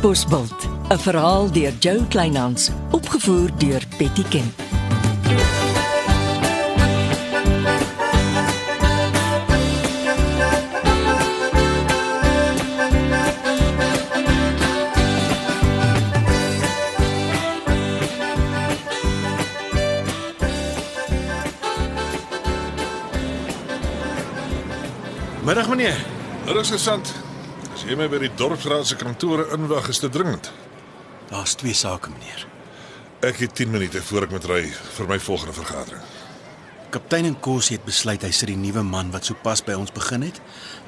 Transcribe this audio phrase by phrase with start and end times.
[0.00, 4.60] Katbosveld, 'n verhaal deur Jo Kleinhans, opgevoer deur Betty Kemp.
[25.44, 25.96] Middag meneer.
[26.60, 27.29] Is gesant.
[27.90, 30.52] Jy my by die dorpsraad se kantore inwag, is dit dringend.
[31.30, 32.44] Daar's twee sake meneer.
[33.26, 36.04] Ek het 10 minute voor ek moet ry vir my volgende vergadering.
[36.94, 40.22] Kaptein en Kos het besluit hy sit die nuwe man wat sopas by ons begin
[40.26, 40.38] het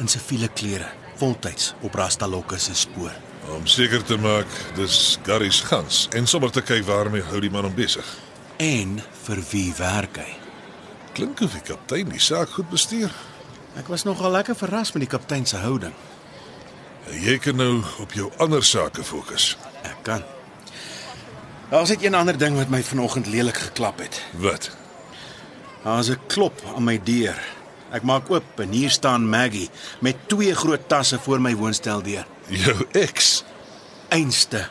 [0.00, 0.90] in siviele klere,
[1.20, 3.16] voltyds op Rastalokke se spoor.
[3.56, 7.52] Om seker te maak dis Gary se gans en sommer te kyk waarmee hou die
[7.52, 8.04] man hom besig.
[8.60, 10.30] En vir wie werk hy?
[11.16, 13.12] Klink of die kaptein die saak goed bestuur.
[13.80, 15.96] Ek was nogal lekker verras met die kaptein se houding.
[17.08, 19.56] Jy kan nou op jou ander sake fokus.
[19.82, 20.22] Ek kan.
[21.70, 24.22] Daar's net een ander ding wat my vanoggend lelik geklap het.
[24.36, 24.70] Wat?
[25.82, 27.38] Daar's 'n klop aan my deur.
[27.90, 29.70] Ek maak oop en hier staan Maggie
[30.00, 32.26] met twee groot tasse voor my woonstel deur.
[32.48, 33.44] Jou ex.
[34.08, 34.68] Einste.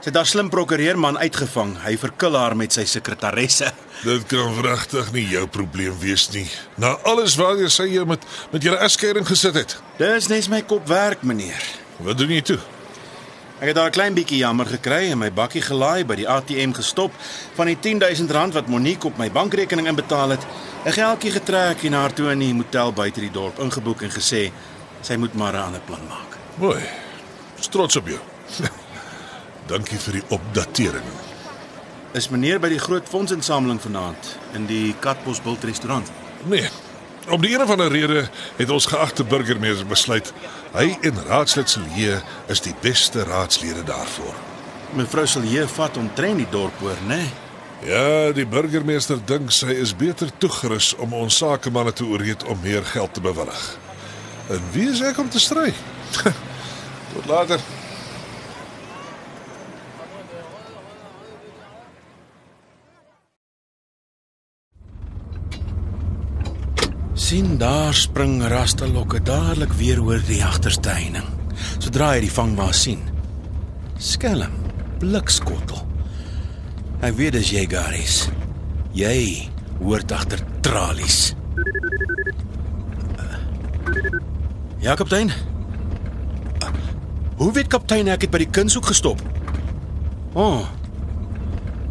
[0.00, 1.74] Sy het daar slim prokureurman uitgevang.
[1.84, 3.66] Hy verkil haar met sy sekretaresse.
[4.08, 6.46] Dit kan wragtig nie jou probleem wees nie.
[6.80, 9.76] Na alles waartoe sy jou met met julle egskeiding gesit het.
[10.00, 11.60] Dis net my kop werk, meneer.
[12.00, 12.56] Wat doen jy toe?
[13.60, 16.72] Ek het daar 'n klein bietjie jammer gekry en my bakkie gelaai by die ATM
[16.72, 17.12] gestop
[17.54, 20.46] van die 10000 rand wat Monique op my bankrekening inbetaal het.
[20.86, 24.50] 'n Geldjie getrek en haar toe in die motel buite die dorp ingeboek en gesê
[25.02, 26.38] sy moet maar 'n ander plan maak.
[26.56, 26.80] Mooi.
[27.70, 28.20] Trots op jou.
[29.70, 31.10] Dankie vir die opdatering.
[32.18, 36.08] Is meneer by die groot fondsinsameling vanaand in die Katbosbult restaurant?
[36.50, 36.66] Nee.
[37.30, 38.24] Om die een of ander rede
[38.56, 40.32] het ons geagte burgemeester besluit
[40.74, 42.18] hy en raadslid Silje
[42.50, 44.34] is die beste raadslede daarvoor.
[44.98, 47.20] Mevrou Silje vat omtrent die dorp oor, né?
[47.20, 47.30] Nee?
[47.86, 52.82] Ja, die burgemeester dink sy is beter toegerus om ons sakemanne te oorreed om meer
[52.90, 53.62] geld te bewillig.
[54.50, 55.70] En wie is ek om te stry?
[57.14, 57.62] Tot later.
[67.30, 71.26] Sien daar spring Rastalokke dadelik weer oor die agterste heining.
[71.78, 73.04] Sodra hy die vangwa sien.
[74.02, 74.56] Skelm,
[74.98, 75.78] blikskottel.
[77.04, 78.16] Hy weet dis jy Garis.
[78.98, 79.46] Jy
[79.78, 81.36] hoort agter tralies.
[84.82, 85.30] Ja, kaptein.
[87.38, 89.22] Hoe weet kaptein ek het by die kunshoek gestop?
[90.34, 90.66] Oh,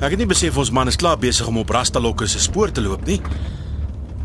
[0.00, 2.86] ek het nie besef ons man is klaar besig om op Rastalokke se spoor te
[2.88, 3.20] loop nie.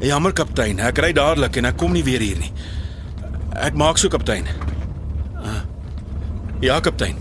[0.01, 2.49] Jammer kaptein, ek ry dadelik en ek kom nie weer hier nie.
[3.53, 4.47] Ek maak so kaptein.
[6.61, 7.17] Ja kaptein.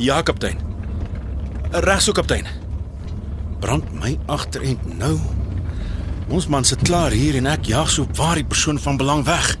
[0.00, 0.58] Ja kaptein.
[1.72, 2.48] Reg so kaptein.
[3.60, 5.18] Brand my agterend nou.
[6.32, 9.54] Ons man sit klaar hier en ek jag so waar die persoon van belang weg.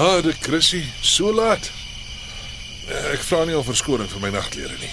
[0.00, 1.66] Genade, Chrissy, so laat.
[3.12, 4.88] Ek vra nie om verskoning vir my nagklere nie.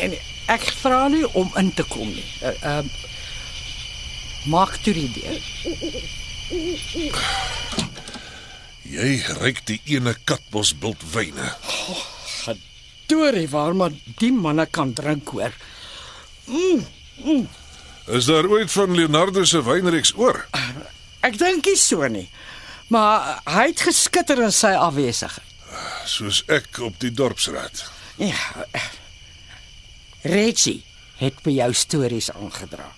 [0.00, 0.14] En
[0.48, 2.24] ek vra nie om in te kom nie.
[2.40, 3.04] Uh, Ehm uh,
[4.48, 5.36] maak toe die deur.
[8.88, 9.10] Jy
[9.42, 11.52] ryk die ene katbosbult wyne.
[13.12, 13.92] Torie waar maar
[14.22, 15.52] die manne kan drink hoor.
[18.16, 20.46] Is daar ooit van Leonardo se wynreeks oor?
[21.20, 22.30] Ek dink nie so nie.
[22.88, 25.44] Maar hy het geskitter in sy afwesigheid.
[26.08, 27.84] Soos ek op die dorpsraad.
[28.16, 28.64] Ja.
[30.24, 30.80] Reggie
[31.20, 32.88] het by jou stories aangedra.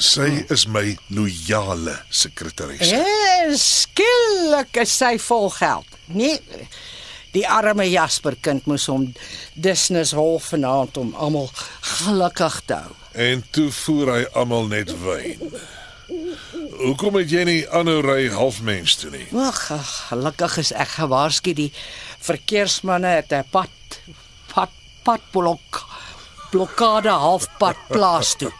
[0.00, 3.00] Sy is my loyale sekretaresse.
[3.00, 5.98] En skielik is sy vol geld.
[6.06, 6.38] Nee.
[7.34, 9.08] Die arme Jasper kind moes hom
[9.54, 11.50] Disney's hol vanaand om almal
[11.96, 12.96] gelukkig te hou.
[13.14, 15.42] En toe voer hy almal net wyn.
[16.80, 19.26] Hoekom het jy nie aanhou ry halfmens toe nie?
[19.36, 19.60] Ag,
[20.08, 21.70] gelukkig is ek gewaarsku die
[22.20, 23.70] verkeersmanne het 'n pad
[24.52, 24.72] pad
[25.04, 25.84] padblok
[26.50, 28.52] blokkade halfpad plaas toe.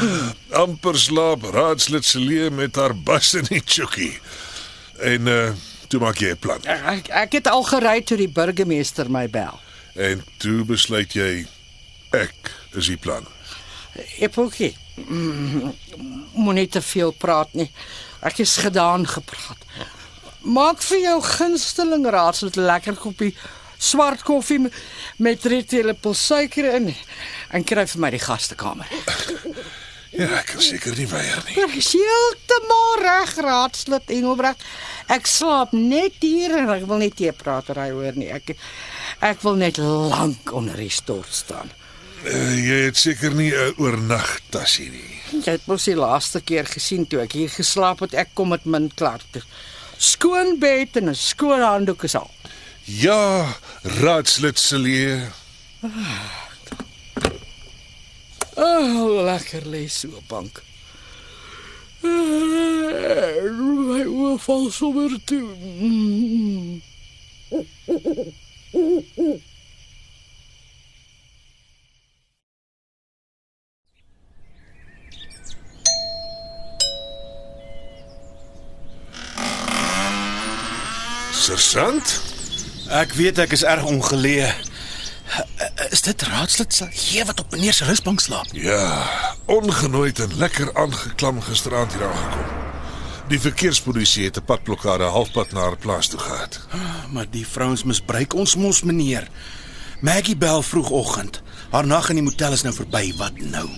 [0.62, 4.18] amper slaap raadslid Celie met haar bas in die chokkie.
[5.00, 5.50] En uh
[5.88, 6.60] toe maak jy 'n plan.
[6.64, 9.60] Ek ek het al gery toe die burgemeester my bel.
[9.94, 11.46] En toe besluit jy
[12.10, 13.24] ek is die plan.
[14.18, 14.76] Epokie.
[16.32, 17.70] Moenie te veel praat nie.
[18.20, 19.64] Ek is gedaan gepraat.
[20.42, 23.34] Maak vir jou gunsteling raadsel 'n lekker koppie
[23.78, 24.70] swart koffie
[25.16, 26.94] met drie teelepels suiker in
[27.50, 28.86] en kry vir my die gastekamer.
[30.10, 31.56] Ja, ek kan seker nie weier nie.
[31.62, 34.56] Ek is heeltemal reg, raadslid Engelbreg.
[35.12, 38.30] Ek slaap net hier en ek wil nie teepratery hoor nie.
[38.32, 38.56] Ek
[39.20, 41.70] ek wil net lank onder die stort staan.
[42.26, 45.20] Uh, jy het seker nie 'n oornagtasie nie.
[45.44, 48.64] Jy het mos die laaste keer gesien toe ek hier geslaap het, ek kom met
[48.64, 49.20] min klaar.
[49.30, 49.42] toe.
[49.98, 52.30] Skoon bed en 'n skoon handdoek is al.
[52.84, 55.20] Ja, raadslid Celie.
[58.56, 60.62] Oh, lekker lê so op bank.
[62.02, 63.50] Eh,
[63.88, 65.48] My oë val sommer toe.
[81.48, 82.20] Sergeant?
[82.92, 84.50] Ek weet ek is erg ongeleë.
[85.88, 88.50] Is dit raadslid sal gee wat op meneer se rusbank slaap?
[88.52, 89.08] Ja,
[89.48, 92.52] ongenooid en lekker aangeklam gisteraand hier aangekom.
[93.32, 96.60] Die verkeerspolisie het 'n padblokkade halfpad na haar plaas toe gehad.
[97.12, 99.28] Maar die vrouens misbruik ons mos meneer.
[100.00, 101.42] Maggie bel vroegoggend.
[101.70, 103.14] Haar nag in die motel is nou verby.
[103.16, 103.68] Wat nou?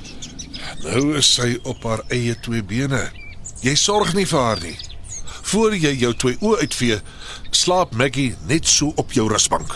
[0.82, 3.10] Nou is sy op haar eie twee bene.
[3.60, 4.78] Jy sorg nie vir haar nie.
[5.50, 6.96] Voor jy jou twee oë uitvee,
[7.50, 9.72] slaap Maggie net so op jou rusbank.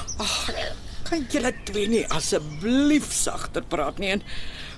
[1.09, 4.13] Kan julle twee nie asseblief sagter praat nie?
[4.15, 4.23] En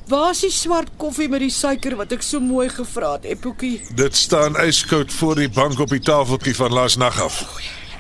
[0.09, 3.83] waar is die swart koffie met die suiker wat ek so mooi gevra het, Epoekie?
[3.99, 7.43] Dit staan yskoud voor die bank op die tafeltjie van laasnag af.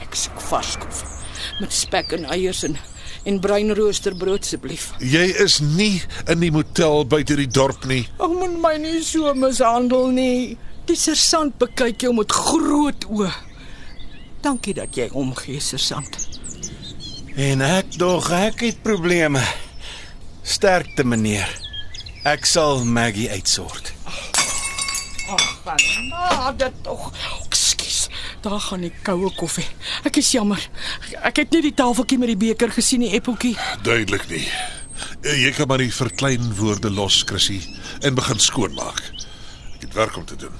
[0.00, 1.12] Ek soek vars koffie
[1.60, 2.78] met spek en eiers en
[3.26, 4.92] en bruin roosterbrood asseblief.
[5.02, 5.98] Jy is nie
[6.30, 8.04] in die motel buite die dorp nie.
[8.22, 10.56] Ag moet my nie so mishandel nie.
[10.86, 13.30] Die sersant bekyk jou met groot oë.
[14.44, 16.18] Dankie dat jy omgee, sersant.
[17.36, 19.42] En ek dog ek het probleme.
[20.46, 21.50] Sterkte meneer.
[22.26, 23.92] Ek sal Maggie uitsort.
[25.26, 25.46] Ag,
[26.10, 27.08] maar dit tog.
[27.48, 28.06] Ekskuus.
[28.46, 29.66] Daar gaan die koue koffie.
[30.06, 30.62] Ek is jammer.
[31.26, 33.56] Ek het nie die tafeltjie met die beker gesien nie, Eppeltjie.
[33.82, 34.44] Duidelik nie.
[35.26, 37.58] Eh, Jy kan maar die verklein woorde los, Chrissy,
[38.06, 39.02] en begin skoonmaak.
[39.86, 40.50] Het werk om te doen.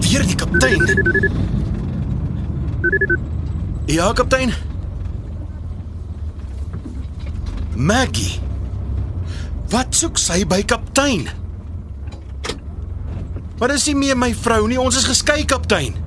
[0.00, 0.82] Weer die kaptein.
[3.84, 4.52] Ja, kaptein.
[7.76, 8.40] Maggie.
[9.68, 11.28] Wat soek sy by kaptein?
[13.58, 16.01] Wat is nie meer my vrou nie, ons is geskei, kaptein.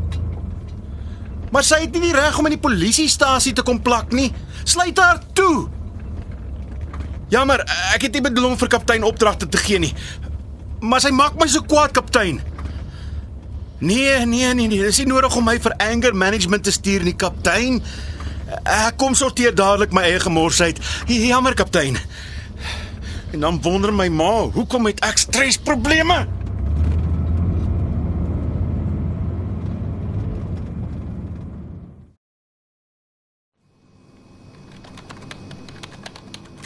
[1.56, 4.28] Maar sy het nie die reg om in die polisiestasie te kom plak nie.
[4.68, 5.70] Sluit haar toe.
[7.32, 7.64] Jammer,
[7.96, 9.94] ek het nie bedoel om vir kaptein opdragte te gee nie.
[10.84, 12.42] Maar sy maak my so kwaad, kaptein.
[13.80, 17.16] Nee, nee, nee, nee, dis nie nodig om my vir anger management te stuur nie,
[17.20, 17.80] kaptein.
[18.68, 20.80] Ek kom sorteer dadelik my eie gemors uit.
[21.08, 21.98] J- Jammer, kaptein.
[23.34, 26.26] En dan wonder my ma, hoekom het ek stresprobleme?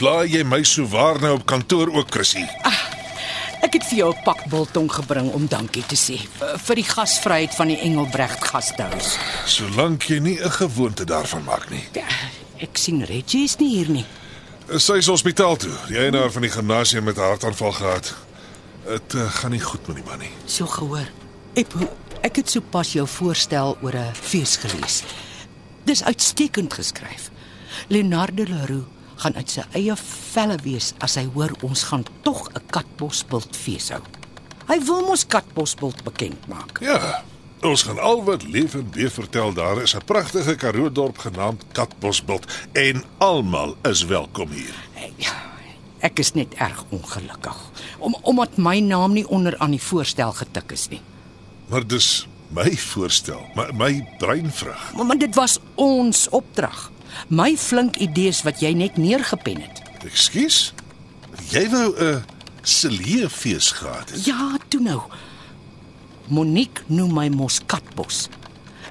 [0.00, 2.40] Pla jy my so waar nou op kantoor ook, Chrissy?
[3.60, 7.54] Ek het vir jou 'n pak biltong gebring om dankie te sê vir, die gasvryheid
[7.54, 9.18] van die Engelbregt gastehuis.
[9.44, 11.84] Solank jy nie 'n gewoonte daarvan maak nie.
[11.92, 12.08] Ja,
[12.58, 14.06] ek sien Reggie is nie hier nie.
[14.78, 15.76] Sy is hospitaal toe.
[15.88, 18.14] Die eienaar van die gimnasium met 'n hartaanval gehad.
[18.86, 20.32] Dit uh, gaan nie goed met die man nie.
[20.46, 21.08] So gehoor.
[21.52, 21.78] Eppo,
[22.22, 25.02] ek het sopas jou voorstel oor 'n fees gelees.
[25.84, 27.30] Dis uitstekend geskryf.
[27.88, 28.86] Leonardo Leroux
[29.20, 29.96] gaan uit sy eie
[30.32, 34.02] velle wees as hy hoor ons gaan tog 'n katbosbult fees hou.
[34.70, 36.80] Hy wil mos katbosbult bekend maak.
[36.80, 37.22] Ja.
[37.60, 41.64] Ons gaan al wat leef en weer vertel daar is 'n pragtige Karoo dorp genaamd
[41.72, 44.74] Katbosbult en almal is welkom hier.
[45.16, 45.36] Ja,
[45.98, 50.72] ek is net erg ongelukkig om omdat my naam nie onder aan die voorstel getik
[50.72, 51.00] is nie.
[51.68, 54.92] Maar dis my voorstel, my, my breinvrug.
[54.94, 56.90] Maar, maar dit was ons opdrag.
[57.28, 59.82] My flink idees wat jy net neergepen het.
[60.04, 60.72] Ekskuus.
[61.50, 62.24] Jy wou 'n
[62.62, 64.24] Celie fees gehad het.
[64.24, 65.00] Ja, toe nou.
[66.28, 68.28] Monique noem my mos katbos.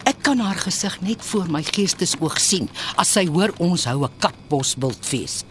[0.04, 4.12] Ek kan haar gesig net voor my geestesoog sien as sy hoor ons hou 'n
[4.20, 5.44] katbosbultfees.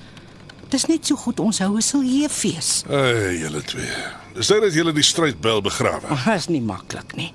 [0.69, 2.85] Dis net so goed ons hou 'n siljeefees.
[2.91, 3.97] Ai, julle twee.
[4.35, 6.09] Dis dit dat julle die strydbel begrawe.
[6.09, 7.33] Dit is nie maklik nie.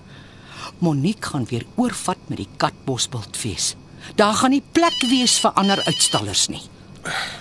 [0.80, 3.76] Monique gaan weer oorvat met die katbosbultfees.
[4.16, 6.62] Daar gaan nie plek wees vir ander uitstallers nie.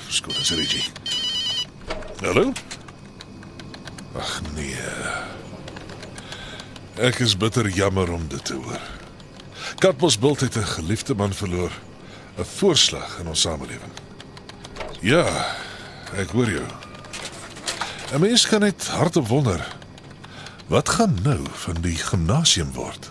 [0.08, 0.84] Skoon as Reggie.
[2.20, 2.52] Hallo?
[4.18, 4.76] Ag nee.
[7.00, 8.80] Ek is bitter jammer om dit te hoor.
[9.78, 11.72] Katbosbult het 'n geliefde man verloor.
[12.38, 13.92] 'n Voorslag in ons samelewing.
[15.00, 15.26] Ja,
[16.16, 16.66] ek hoor jou.
[18.12, 19.66] 'n Mens kan net hardop wonder
[20.66, 23.10] wat gaan nou van die gimnasium word?